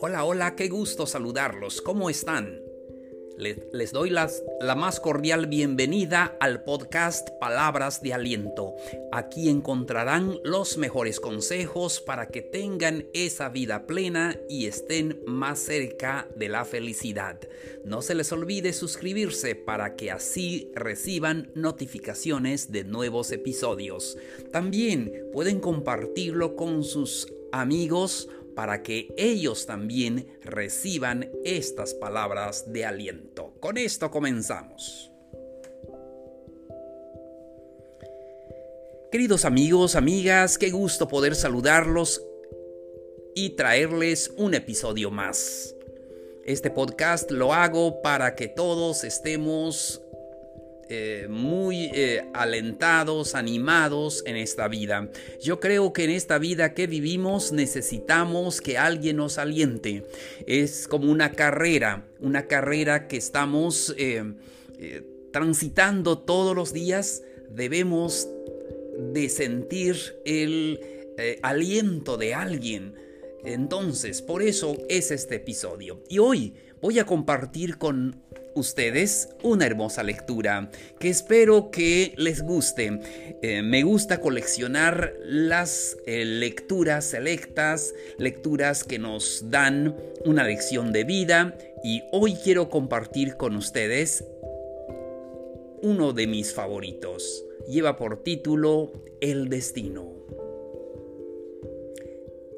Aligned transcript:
Hola, 0.00 0.24
hola, 0.24 0.54
qué 0.54 0.68
gusto 0.68 1.08
saludarlos. 1.08 1.82
¿Cómo 1.82 2.08
están? 2.08 2.62
Les, 3.36 3.92
doy 3.92 4.10
la 4.10 4.74
más 4.76 5.00
cordial 5.00 5.48
bienvenida 5.48 6.36
al 6.38 6.62
podcast 6.62 7.30
Palabras 7.40 8.00
de 8.00 8.14
Aliento. 8.14 8.76
Aquí 9.10 9.48
encontrarán 9.48 10.38
los 10.44 10.78
mejores 10.78 11.18
consejos 11.18 12.00
para 12.00 12.28
que 12.28 12.42
tengan 12.42 13.06
esa 13.12 13.48
vida 13.48 13.88
plena 13.88 14.38
y 14.48 14.66
estén 14.66 15.20
más 15.26 15.58
cerca 15.58 16.28
de 16.36 16.48
la 16.48 16.64
felicidad. 16.64 17.40
No 17.84 18.00
se 18.00 18.14
les 18.14 18.30
olvide 18.30 18.72
suscribirse 18.72 19.56
para 19.56 19.96
que 19.96 20.12
así 20.12 20.70
reciban 20.76 21.50
notificaciones 21.56 22.70
de 22.70 22.84
nuevos 22.84 23.32
episodios. 23.32 24.16
También 24.52 25.28
pueden 25.32 25.58
compartirlo 25.58 26.54
con 26.54 26.84
sus 26.84 27.26
amigos 27.50 28.28
para 28.58 28.82
que 28.82 29.14
ellos 29.16 29.66
también 29.66 30.36
reciban 30.42 31.30
estas 31.44 31.94
palabras 31.94 32.72
de 32.72 32.84
aliento. 32.84 33.54
Con 33.60 33.78
esto 33.78 34.10
comenzamos. 34.10 35.12
Queridos 39.12 39.44
amigos, 39.44 39.94
amigas, 39.94 40.58
qué 40.58 40.70
gusto 40.70 41.06
poder 41.06 41.36
saludarlos 41.36 42.20
y 43.36 43.50
traerles 43.50 44.32
un 44.36 44.54
episodio 44.54 45.12
más. 45.12 45.76
Este 46.44 46.68
podcast 46.68 47.30
lo 47.30 47.54
hago 47.54 48.02
para 48.02 48.34
que 48.34 48.48
todos 48.48 49.04
estemos 49.04 50.02
eh, 50.90 51.26
muy 51.28 51.90
eh, 51.92 52.24
alentados, 52.32 53.34
animados 53.34 54.22
en 54.24 54.36
esta 54.36 54.68
vida. 54.68 55.10
Yo 55.38 55.60
creo 55.60 55.92
que 55.92 56.04
en 56.04 56.10
esta 56.10 56.38
vida 56.38 56.72
que 56.72 56.86
vivimos 56.86 57.52
necesitamos 57.52 58.62
que 58.62 58.78
alguien 58.78 59.18
nos 59.18 59.36
aliente. 59.36 60.04
Es 60.46 60.88
como 60.88 61.12
una 61.12 61.32
carrera, 61.32 62.06
una 62.20 62.46
carrera 62.46 63.06
que 63.06 63.18
estamos 63.18 63.94
eh, 63.98 64.32
transitando 65.30 66.20
todos 66.20 66.56
los 66.56 66.72
días. 66.72 67.22
Debemos 67.50 68.26
de 69.12 69.28
sentir 69.28 69.96
el 70.24 70.80
aliento 71.42 72.16
de 72.16 72.32
alguien. 72.32 72.94
Entonces, 73.44 74.22
por 74.22 74.42
eso 74.42 74.76
es 74.88 75.10
este 75.10 75.36
episodio. 75.36 76.02
Y 76.08 76.18
hoy 76.18 76.54
voy 76.80 76.98
a 76.98 77.06
compartir 77.06 77.78
con 77.78 78.22
ustedes 78.54 79.28
una 79.42 79.66
hermosa 79.66 80.02
lectura 80.02 80.70
que 80.98 81.08
espero 81.08 81.70
que 81.70 82.14
les 82.16 82.42
guste. 82.42 83.00
Eh, 83.42 83.62
me 83.62 83.82
gusta 83.82 84.20
coleccionar 84.20 85.14
las 85.22 85.96
eh, 86.06 86.24
lecturas 86.24 87.04
selectas, 87.04 87.94
lecturas 88.18 88.84
que 88.84 88.98
nos 88.98 89.50
dan 89.50 89.96
una 90.24 90.44
lección 90.44 90.92
de 90.92 91.04
vida 91.04 91.56
y 91.84 92.02
hoy 92.12 92.34
quiero 92.34 92.68
compartir 92.68 93.36
con 93.36 93.54
ustedes 93.56 94.24
uno 95.82 96.12
de 96.12 96.26
mis 96.26 96.52
favoritos. 96.52 97.44
Lleva 97.68 97.96
por 97.96 98.22
título 98.22 98.92
El 99.20 99.48
destino. 99.48 100.12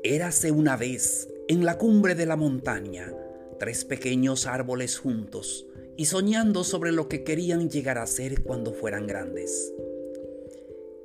Érase 0.03 0.51
una 0.51 0.77
vez 0.79 1.29
en 1.49 1.67
la 1.67 1.77
cumbre 1.77 2.15
de 2.15 2.25
la 2.25 2.37
montaña 2.37 3.13
tres 3.61 3.85
pequeños 3.85 4.47
árboles 4.47 4.99
juntos 4.99 5.67
y 5.99 6.07
soñando 6.07 6.65
sobre 6.65 6.93
lo 6.93 7.09
que 7.09 7.25
querían 7.25 7.69
llegar 7.69 7.99
a 7.99 8.07
ser 8.07 8.43
cuando 8.43 8.73
fueran 8.73 9.07
grandes. 9.07 9.75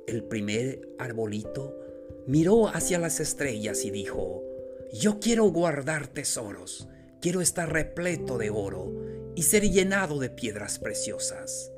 El 0.06 0.24
primer 0.24 0.88
arbolito 0.98 1.78
miró 2.26 2.68
hacia 2.68 2.98
las 2.98 3.20
estrellas 3.20 3.84
y 3.84 3.90
dijo, 3.90 4.42
yo 4.90 5.20
quiero 5.20 5.44
guardar 5.52 6.08
tesoros, 6.08 6.88
quiero 7.20 7.42
estar 7.42 7.70
repleto 7.70 8.38
de 8.38 8.48
oro 8.48 8.90
y 9.34 9.42
ser 9.42 9.70
llenado 9.70 10.18
de 10.18 10.30
piedras 10.30 10.78
preciosas. 10.78 11.70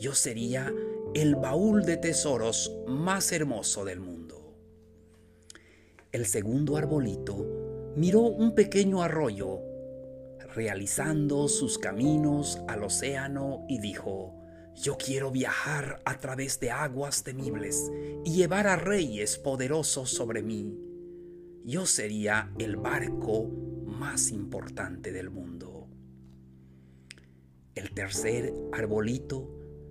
Yo 0.00 0.16
sería 0.16 0.74
el 1.14 1.36
baúl 1.36 1.84
de 1.84 1.96
tesoros 1.96 2.76
más 2.88 3.30
hermoso 3.30 3.84
del 3.84 4.00
mundo. 4.00 4.56
El 6.10 6.26
segundo 6.26 6.76
arbolito 6.76 7.92
miró 7.94 8.22
un 8.22 8.56
pequeño 8.56 9.00
arroyo 9.00 9.73
realizando 10.54 11.48
sus 11.48 11.78
caminos 11.78 12.60
al 12.68 12.84
océano 12.84 13.64
y 13.68 13.78
dijo, 13.78 14.34
yo 14.74 14.96
quiero 14.96 15.30
viajar 15.30 16.00
a 16.04 16.18
través 16.18 16.58
de 16.60 16.70
aguas 16.70 17.22
temibles 17.22 17.90
y 18.24 18.34
llevar 18.34 18.66
a 18.66 18.76
reyes 18.76 19.38
poderosos 19.38 20.10
sobre 20.10 20.42
mí. 20.42 20.76
Yo 21.64 21.86
sería 21.86 22.52
el 22.58 22.76
barco 22.76 23.48
más 23.86 24.30
importante 24.30 25.12
del 25.12 25.30
mundo. 25.30 25.88
El 27.74 27.92
tercer 27.92 28.52
arbolito 28.72 29.50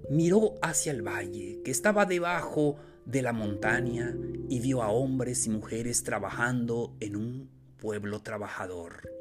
miró 0.10 0.56
hacia 0.62 0.92
el 0.92 1.02
valle 1.02 1.62
que 1.64 1.72
estaba 1.72 2.06
debajo 2.06 2.76
de 3.06 3.22
la 3.22 3.34
montaña 3.34 4.16
y 4.50 4.60
vio 4.60 4.82
a 4.82 4.90
hombres 4.90 5.46
y 5.46 5.50
mujeres 5.50 6.04
trabajando 6.04 6.96
en 7.00 7.16
un 7.16 7.50
pueblo 7.78 8.22
trabajador. 8.22 9.13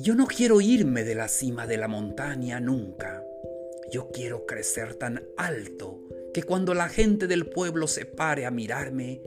Yo 0.00 0.14
no 0.14 0.26
quiero 0.26 0.60
irme 0.60 1.02
de 1.02 1.16
la 1.16 1.26
cima 1.26 1.66
de 1.66 1.76
la 1.76 1.88
montaña 1.88 2.60
nunca. 2.60 3.26
Yo 3.90 4.10
quiero 4.12 4.46
crecer 4.46 4.94
tan 4.94 5.26
alto 5.36 5.98
que 6.32 6.44
cuando 6.44 6.72
la 6.72 6.88
gente 6.88 7.26
del 7.26 7.46
pueblo 7.46 7.88
se 7.88 8.04
pare 8.04 8.46
a 8.46 8.52
mirarme, 8.52 9.20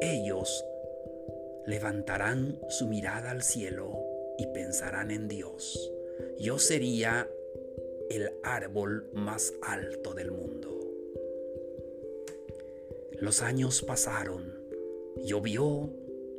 ellos 0.00 0.64
levantarán 1.66 2.60
su 2.68 2.86
mirada 2.86 3.32
al 3.32 3.42
cielo 3.42 3.98
y 4.38 4.46
pensarán 4.46 5.10
en 5.10 5.26
Dios. 5.26 5.90
Yo 6.38 6.60
sería 6.60 7.28
el 8.08 8.30
árbol 8.44 9.10
más 9.14 9.52
alto 9.60 10.14
del 10.14 10.30
mundo. 10.30 10.70
Los 13.20 13.42
años 13.42 13.82
pasaron, 13.82 14.54
llovió, 15.24 15.90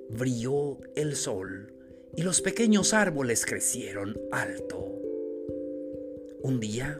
brilló 0.10 0.78
el 0.96 1.18
sol 1.18 1.74
y 2.16 2.22
los 2.22 2.41
pequeños 2.41 2.94
árboles 2.94 3.46
crecieron 3.46 4.19
alto. 4.31 4.88
Un 6.41 6.59
día, 6.59 7.00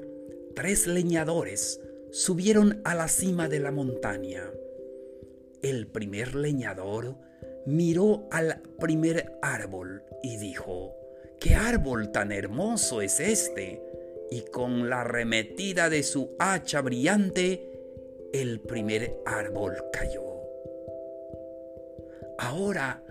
tres 0.56 0.88
leñadores 0.88 1.82
subieron 2.12 2.82
a 2.84 2.96
la 2.96 3.08
cima 3.08 3.48
de 3.48 3.60
la 3.60 3.72
montaña. 3.72 4.50
El 5.62 5.88
primer 5.88 6.36
leñador 6.36 7.16
miró 7.66 8.28
al 8.32 8.62
primer 8.80 9.38
árbol 9.42 10.04
y 10.22 10.38
dijo, 10.38 10.96
¿qué 11.40 11.56
árbol 11.56 12.12
tan 12.12 12.32
hermoso 12.32 13.02
es 13.02 13.20
este? 13.20 13.82
Y 14.32 14.42
con 14.42 14.90
la 14.90 15.02
arremetida 15.02 15.90
de 15.90 16.04
su 16.04 16.36
hacha 16.40 16.82
brillante, 16.82 17.70
el 18.34 18.60
primer 18.62 19.20
árbol 19.26 19.76
cayó. 19.92 20.24
Ahora 22.40 23.04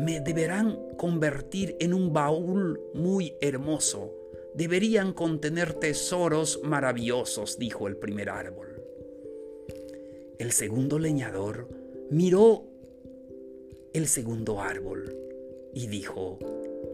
me 0.00 0.20
deberán 0.20 0.78
convertir 0.96 1.76
en 1.78 1.92
un 1.92 2.12
baúl 2.12 2.80
muy 2.94 3.34
hermoso. 3.42 4.14
Deberían 4.54 5.12
contener 5.12 5.74
tesoros 5.74 6.60
maravillosos, 6.62 7.58
dijo 7.58 7.86
el 7.86 7.96
primer 7.96 8.30
árbol. 8.30 8.82
El 10.38 10.52
segundo 10.52 10.98
leñador 10.98 11.68
miró 12.10 12.64
el 13.92 14.08
segundo 14.08 14.60
árbol 14.60 15.14
y 15.74 15.86
dijo, 15.86 16.38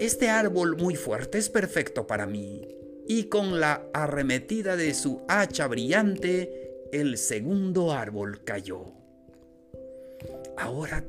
este 0.00 0.28
árbol 0.28 0.76
muy 0.76 0.96
fuerte 0.96 1.38
es 1.38 1.48
perfecto 1.48 2.08
para 2.08 2.26
mí. 2.26 2.66
Y 3.06 3.24
con 3.24 3.60
la 3.60 3.86
arremetida 3.94 4.74
de 4.74 4.92
su 4.94 5.22
hacha 5.28 5.68
brillante, 5.68 6.88
el 6.90 7.18
segundo 7.18 7.92
árbol 7.92 8.42
cayó. 8.42 8.84
Ahora 10.56 11.04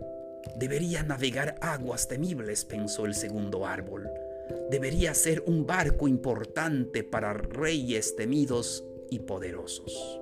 Debería 0.56 1.04
navegar 1.04 1.56
aguas 1.62 2.08
temibles, 2.08 2.66
pensó 2.66 3.06
el 3.06 3.14
segundo 3.14 3.66
árbol. 3.66 4.10
Debería 4.70 5.14
ser 5.14 5.44
un 5.46 5.66
barco 5.66 6.08
importante 6.08 7.04
para 7.04 7.34
reyes 7.34 8.16
temidos 8.16 8.84
y 9.10 9.20
poderosos. 9.20 10.22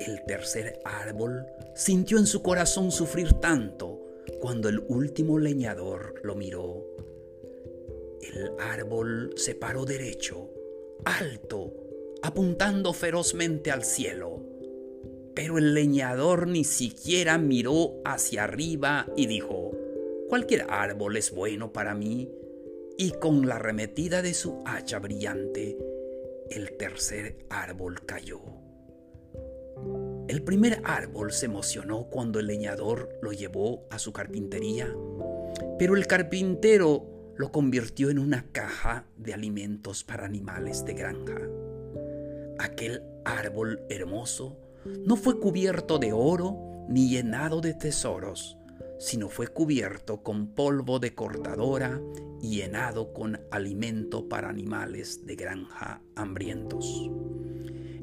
El 0.00 0.24
tercer 0.24 0.80
árbol 0.84 1.46
sintió 1.74 2.18
en 2.18 2.26
su 2.26 2.42
corazón 2.42 2.90
sufrir 2.92 3.34
tanto 3.34 4.00
cuando 4.40 4.68
el 4.68 4.80
último 4.88 5.38
leñador 5.38 6.20
lo 6.22 6.34
miró. 6.34 6.84
El 8.20 8.50
árbol 8.60 9.32
se 9.36 9.54
paró 9.54 9.84
derecho, 9.84 10.50
alto, 11.04 11.72
apuntando 12.22 12.92
ferozmente 12.92 13.70
al 13.70 13.84
cielo. 13.84 14.57
Pero 15.38 15.56
el 15.56 15.72
leñador 15.72 16.48
ni 16.48 16.64
siquiera 16.64 17.38
miró 17.38 18.02
hacia 18.04 18.42
arriba 18.42 19.06
y 19.14 19.28
dijo, 19.28 19.70
cualquier 20.28 20.66
árbol 20.68 21.16
es 21.16 21.30
bueno 21.30 21.72
para 21.72 21.94
mí. 21.94 22.28
Y 22.96 23.12
con 23.12 23.46
la 23.46 23.54
arremetida 23.54 24.20
de 24.20 24.34
su 24.34 24.60
hacha 24.66 24.98
brillante, 24.98 25.78
el 26.50 26.76
tercer 26.76 27.46
árbol 27.50 28.04
cayó. 28.04 28.40
El 30.26 30.42
primer 30.42 30.80
árbol 30.82 31.30
se 31.30 31.46
emocionó 31.46 32.08
cuando 32.10 32.40
el 32.40 32.48
leñador 32.48 33.08
lo 33.22 33.30
llevó 33.30 33.86
a 33.90 34.00
su 34.00 34.12
carpintería 34.12 34.92
Pero 35.78 35.94
el 35.94 36.08
carpintero 36.08 37.32
lo 37.36 37.52
convirtió 37.52 38.10
en 38.10 38.18
una 38.18 38.50
caja 38.50 39.06
de 39.16 39.34
alimentos 39.34 40.02
para 40.02 40.24
animales 40.24 40.84
de 40.84 40.94
granja. 40.94 41.38
Aquel 42.58 43.04
árbol 43.24 43.82
hermoso 43.88 44.67
no 44.84 45.16
fue 45.16 45.38
cubierto 45.38 45.98
de 45.98 46.12
oro 46.12 46.56
ni 46.88 47.08
llenado 47.08 47.60
de 47.60 47.74
tesoros, 47.74 48.56
sino 48.98 49.28
fue 49.28 49.48
cubierto 49.48 50.22
con 50.22 50.48
polvo 50.48 50.98
de 50.98 51.14
cortadora 51.14 52.00
y 52.40 52.56
llenado 52.56 53.12
con 53.12 53.40
alimento 53.50 54.28
para 54.28 54.48
animales 54.48 55.26
de 55.26 55.36
granja 55.36 56.00
hambrientos. 56.14 57.10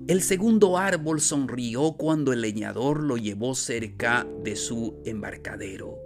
El 0.08 0.22
segundo 0.22 0.78
árbol 0.78 1.20
sonrió 1.20 1.94
cuando 1.94 2.32
el 2.32 2.42
leñador 2.42 3.02
lo 3.02 3.18
llevó 3.18 3.56
cerca 3.56 4.28
de 4.44 4.56
su 4.56 5.02
embarcadero, 5.04 5.98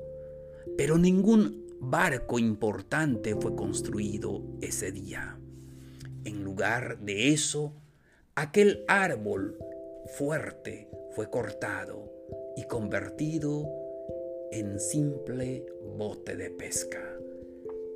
pero 0.78 0.98
ningún 0.98 1.66
barco 1.82 2.40
importante 2.40 3.36
fue 3.36 3.56
construido 3.56 4.42
ese 4.62 4.94
día. 4.94 5.38
En 6.24 6.44
lugar 6.44 7.00
de 7.00 7.34
eso, 7.34 7.74
aquel 8.36 8.86
árbol 8.88 9.58
fuerte 10.14 10.88
fue 11.12 11.30
cortado 11.30 12.12
y 12.56 12.64
convertido 12.64 13.70
en 14.52 14.80
simple 14.80 15.66
bote 15.98 16.36
de 16.36 16.50
pesca. 16.50 17.18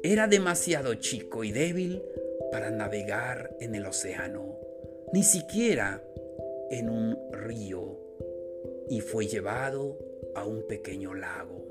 Era 0.03 0.27
demasiado 0.27 0.95
chico 0.95 1.43
y 1.43 1.51
débil 1.51 2.03
para 2.51 2.69
navegar 2.69 3.55
en 3.59 3.75
el 3.75 3.85
océano, 3.85 4.57
ni 5.11 5.23
siquiera 5.23 6.03
en 6.69 6.89
un 6.89 7.17
río, 7.31 7.99
y 8.89 9.01
fue 9.01 9.27
llevado 9.27 9.97
a 10.35 10.45
un 10.45 10.67
pequeño 10.67 11.13
lago. 11.13 11.65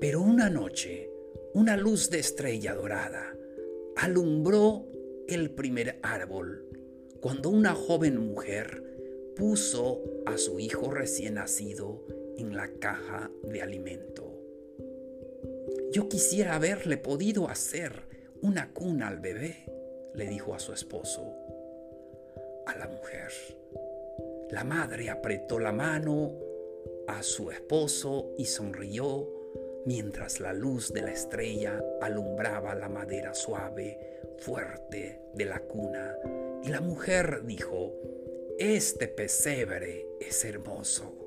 Pero 0.00 0.20
una 0.20 0.50
noche, 0.50 1.10
una 1.54 1.76
luz 1.76 2.10
de 2.10 2.18
estrella 2.18 2.74
dorada 2.74 3.36
alumbró 3.96 4.86
el 5.28 5.50
primer 5.50 5.98
árbol 6.02 6.68
cuando 7.24 7.48
una 7.48 7.74
joven 7.74 8.18
mujer 8.18 9.32
puso 9.34 10.02
a 10.26 10.36
su 10.36 10.60
hijo 10.60 10.90
recién 10.90 11.36
nacido 11.36 12.04
en 12.36 12.54
la 12.54 12.68
caja 12.68 13.30
de 13.44 13.62
alimento. 13.62 14.38
Yo 15.90 16.10
quisiera 16.10 16.56
haberle 16.56 16.98
podido 16.98 17.48
hacer 17.48 18.02
una 18.42 18.74
cuna 18.74 19.08
al 19.08 19.20
bebé, 19.20 19.56
le 20.12 20.26
dijo 20.26 20.54
a 20.54 20.58
su 20.58 20.74
esposo. 20.74 21.22
A 22.66 22.76
la 22.76 22.88
mujer. 22.88 23.32
La 24.50 24.64
madre 24.64 25.08
apretó 25.08 25.58
la 25.58 25.72
mano 25.72 26.30
a 27.08 27.22
su 27.22 27.50
esposo 27.50 28.34
y 28.36 28.44
sonrió 28.44 29.26
mientras 29.86 30.40
la 30.40 30.52
luz 30.52 30.92
de 30.92 31.02
la 31.02 31.12
estrella 31.12 31.82
alumbraba 32.00 32.74
la 32.74 32.88
madera 32.88 33.34
suave, 33.34 33.98
fuerte 34.38 35.20
de 35.34 35.44
la 35.44 35.60
cuna. 35.60 36.16
Y 36.62 36.68
la 36.68 36.80
mujer 36.80 37.44
dijo, 37.44 37.94
este 38.58 39.08
pesebre 39.08 40.06
es 40.20 40.44
hermoso 40.44 41.24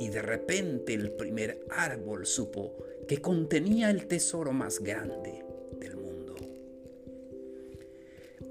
y 0.00 0.08
de 0.08 0.22
repente 0.22 0.94
el 0.94 1.12
primer 1.12 1.64
árbol 1.70 2.26
supo 2.26 2.76
que 3.06 3.20
contenía 3.20 3.90
el 3.90 4.06
tesoro 4.06 4.52
más 4.52 4.80
grande 4.80 5.44
del 5.78 5.96
mundo. 5.96 6.36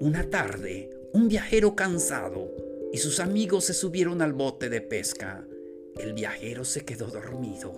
Una 0.00 0.28
tarde, 0.28 0.90
un 1.12 1.28
viajero 1.28 1.74
cansado 1.74 2.50
y 2.92 2.98
sus 2.98 3.20
amigos 3.20 3.64
se 3.66 3.74
subieron 3.74 4.22
al 4.22 4.32
bote 4.32 4.68
de 4.68 4.80
pesca. 4.80 5.46
El 5.96 6.12
viajero 6.12 6.64
se 6.64 6.84
quedó 6.84 7.06
dormido, 7.06 7.72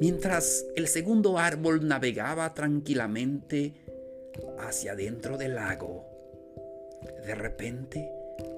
mientras 0.00 0.64
el 0.74 0.88
segundo 0.88 1.38
árbol 1.38 1.86
navegaba 1.86 2.54
tranquilamente 2.54 3.74
hacia 4.58 4.94
dentro 4.94 5.38
del 5.38 5.54
lago. 5.54 6.04
De 7.24 7.34
repente, 7.34 8.10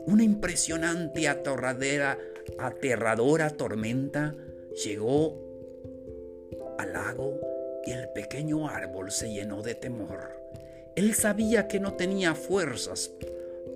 una 0.06 0.22
impresionante 0.22 1.28
atorradera, 1.28 2.18
aterradora 2.58 3.50
tormenta 3.50 4.34
Llegó 4.84 5.36
al 6.78 6.92
lago 6.92 7.40
y 7.84 7.90
el 7.90 8.10
pequeño 8.10 8.68
árbol 8.68 9.10
se 9.10 9.28
llenó 9.28 9.60
de 9.60 9.74
temor. 9.74 10.40
Él 10.94 11.14
sabía 11.14 11.66
que 11.66 11.80
no 11.80 11.94
tenía 11.94 12.36
fuerzas 12.36 13.10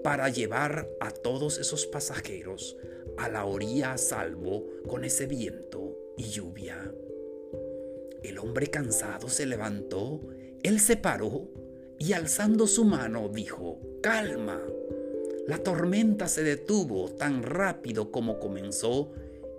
para 0.05 0.29
llevar 0.29 0.89
a 1.01 1.11
todos 1.11 1.59
esos 1.59 1.87
pasajeros 1.87 2.77
a 3.19 3.29
la 3.29 3.47
orilla 3.47 3.95
a 3.95 3.99
salvo 3.99 4.65
con 4.87 5.05
ese 5.05 5.27
viento 5.27 5.97
y 6.17 6.25
lluvia. 6.25 6.93
El 8.23 8.39
hombre 8.39 8.69
cansado 8.69 9.29
se 9.29 9.47
levantó, 9.47 10.21
él 10.63 10.81
se 10.81 10.97
paró 10.97 11.49
y 11.99 12.13
alzando 12.13 12.67
su 12.67 12.85
mano 12.85 13.29
dijo, 13.29 13.81
calma. 14.03 14.61
La 15.47 15.59
tormenta 15.59 16.29
se 16.29 16.43
detuvo 16.43 17.11
tan 17.11 17.43
rápido 17.43 18.13
como 18.13 18.39
comenzó 18.39 19.13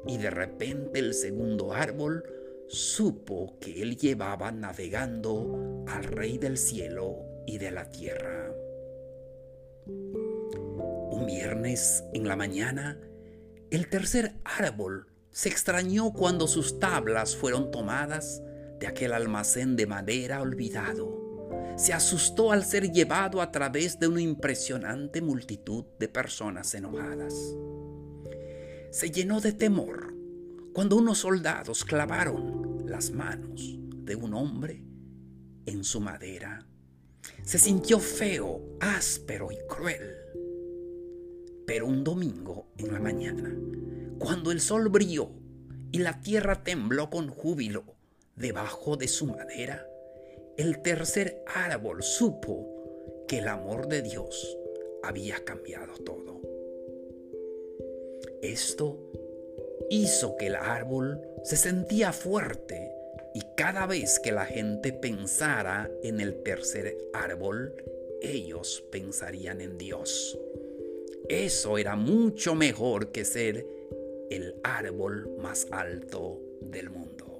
y 0.07 0.17
de 0.17 0.29
repente 0.29 0.99
el 0.99 1.13
segundo 1.13 1.73
árbol 1.73 2.23
supo 2.67 3.57
que 3.59 3.81
él 3.81 3.97
llevaba 3.97 4.51
navegando 4.51 5.85
al 5.87 6.03
Rey 6.03 6.37
del 6.37 6.57
cielo 6.57 7.17
y 7.45 7.57
de 7.57 7.71
la 7.71 7.89
tierra. 7.89 8.53
Un 9.85 11.25
viernes 11.25 12.03
en 12.13 12.27
la 12.27 12.35
mañana, 12.35 12.99
el 13.69 13.89
tercer 13.89 14.33
árbol 14.43 15.07
se 15.31 15.49
extrañó 15.49 16.13
cuando 16.13 16.47
sus 16.47 16.79
tablas 16.79 17.35
fueron 17.35 17.71
tomadas 17.71 18.41
aquel 18.87 19.13
almacén 19.13 19.75
de 19.75 19.87
madera 19.87 20.41
olvidado. 20.41 21.21
Se 21.77 21.93
asustó 21.93 22.51
al 22.51 22.65
ser 22.65 22.91
llevado 22.91 23.41
a 23.41 23.51
través 23.51 23.99
de 23.99 24.07
una 24.07 24.21
impresionante 24.21 25.21
multitud 25.21 25.85
de 25.99 26.07
personas 26.07 26.73
enojadas 26.73 27.33
se 28.93 29.09
llenó 29.09 29.41
de 29.41 29.53
temor 29.53 30.13
cuando 30.71 30.97
unos 30.97 31.17
soldados 31.17 31.83
clavaron 31.83 32.85
las 32.85 33.09
manos 33.09 33.75
de 33.79 34.15
un 34.15 34.35
hombre 34.35 34.83
en 35.65 35.83
su 35.83 35.99
madera. 35.99 36.67
Se 37.41 37.57
sintió 37.57 37.99
feo, 37.99 38.77
áspero 38.79 39.51
y 39.51 39.57
cruel. 39.67 40.15
Pero 41.65 41.87
un 41.87 42.03
domingo 42.03 42.67
en 42.77 42.93
la 42.93 42.99
mañana, 42.99 43.51
cuando 44.19 44.51
el 44.51 44.61
sol 44.61 44.87
brilló 44.89 45.31
y 45.91 45.97
la 45.97 46.21
tierra 46.21 46.63
tembló 46.63 47.09
con 47.09 47.29
júbilo 47.29 47.95
debajo 48.35 48.97
de 48.97 49.07
su 49.07 49.25
madera, 49.27 49.87
el 50.57 50.81
tercer 50.81 51.43
árbol 51.47 52.03
supo 52.03 53.25
que 53.27 53.39
el 53.39 53.47
amor 53.47 53.87
de 53.87 54.01
Dios 54.01 54.57
había 55.03 55.43
cambiado 55.43 55.93
todo. 56.03 56.41
Esto 58.41 58.99
hizo 59.89 60.35
que 60.37 60.47
el 60.47 60.55
árbol 60.55 61.21
se 61.43 61.57
sentía 61.57 62.13
fuerte 62.13 62.91
y 63.33 63.41
cada 63.55 63.85
vez 63.87 64.19
que 64.19 64.31
la 64.31 64.45
gente 64.45 64.93
pensara 64.93 65.89
en 66.03 66.19
el 66.19 66.43
tercer 66.43 66.97
árbol, 67.13 67.73
ellos 68.21 68.83
pensarían 68.91 69.59
en 69.61 69.77
Dios. 69.77 70.37
Eso 71.29 71.77
era 71.77 71.95
mucho 71.95 72.53
mejor 72.53 73.11
que 73.11 73.25
ser 73.25 73.65
el 74.29 74.55
árbol 74.63 75.35
más 75.37 75.67
alto 75.71 76.39
del 76.61 76.89
mundo. 76.89 77.32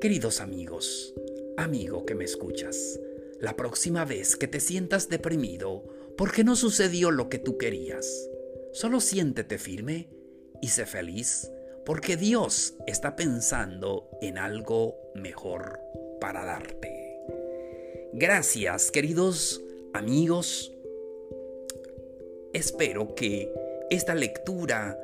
Queridos 0.00 0.40
amigos, 0.40 1.14
amigo 1.56 2.06
que 2.06 2.14
me 2.14 2.24
escuchas, 2.24 3.00
la 3.40 3.56
próxima 3.56 4.04
vez 4.04 4.36
que 4.36 4.48
te 4.48 4.60
sientas 4.60 5.08
deprimido 5.08 5.84
porque 6.16 6.44
no 6.44 6.56
sucedió 6.56 7.10
lo 7.10 7.28
que 7.28 7.38
tú 7.38 7.58
querías, 7.58 8.28
Solo 8.76 9.00
siéntete 9.00 9.56
firme 9.56 10.06
y 10.60 10.68
sé 10.68 10.84
feliz 10.84 11.50
porque 11.86 12.18
Dios 12.18 12.74
está 12.86 13.16
pensando 13.16 14.10
en 14.20 14.36
algo 14.36 14.98
mejor 15.14 15.80
para 16.20 16.44
darte. 16.44 17.18
Gracias, 18.12 18.90
queridos 18.90 19.62
amigos. 19.94 20.74
Espero 22.52 23.14
que 23.14 23.50
esta 23.88 24.14
lectura 24.14 25.00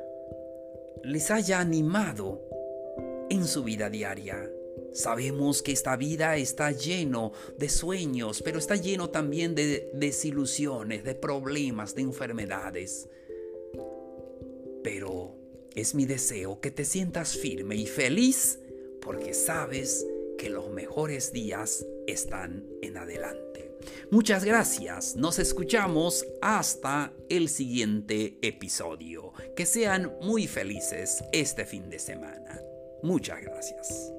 les 1.01 1.31
haya 1.31 1.59
animado 1.59 2.47
en 3.31 3.47
su 3.47 3.63
vida 3.63 3.89
diaria. 3.89 4.51
Sabemos 4.93 5.61
que 5.61 5.71
esta 5.71 5.95
vida 5.95 6.37
está 6.37 6.71
lleno 6.71 7.31
de 7.57 7.69
sueños, 7.69 8.41
pero 8.43 8.59
está 8.59 8.75
lleno 8.75 9.09
también 9.09 9.55
de 9.55 9.89
desilusiones, 9.93 11.03
de 11.03 11.15
problemas, 11.15 11.95
de 11.95 12.01
enfermedades. 12.03 13.09
Pero 14.83 15.35
es 15.75 15.95
mi 15.95 16.05
deseo 16.05 16.59
que 16.59 16.71
te 16.71 16.85
sientas 16.85 17.35
firme 17.35 17.75
y 17.75 17.87
feliz 17.87 18.59
porque 19.01 19.33
sabes 19.33 20.05
que 20.37 20.49
los 20.49 20.69
mejores 20.69 21.33
días 21.33 21.85
están 22.07 22.65
en 22.81 22.97
adelante. 22.97 23.71
Muchas 24.11 24.45
gracias, 24.45 25.15
nos 25.15 25.39
escuchamos 25.39 26.25
hasta 26.41 27.13
el 27.29 27.49
siguiente 27.49 28.37
episodio. 28.41 29.33
Que 29.55 29.65
sean 29.65 30.13
muy 30.21 30.47
felices 30.47 31.23
este 31.31 31.65
fin 31.65 31.89
de 31.89 31.99
semana. 31.99 32.61
Muchas 33.01 33.41
gracias. 33.41 34.13